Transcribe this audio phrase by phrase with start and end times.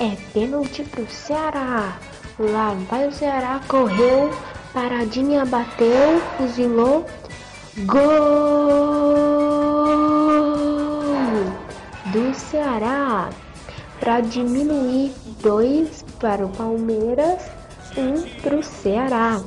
[0.00, 1.98] É pênalti pro Ceará.
[2.38, 4.30] Lá vai o Ceará, correu,
[4.72, 7.04] paradinha, bateu, fuzilou.
[7.84, 8.00] Gol
[12.06, 13.28] do Ceará.
[14.00, 15.12] Para diminuir
[15.42, 17.42] dois para o Palmeiras,
[17.94, 19.38] um para o Ceará.